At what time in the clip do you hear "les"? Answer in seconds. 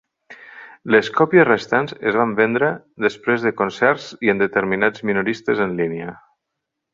0.93-1.09